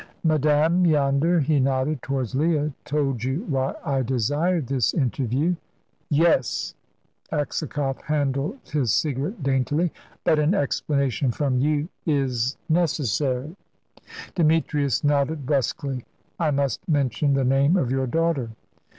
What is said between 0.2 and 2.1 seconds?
"Madame yonder" he nodded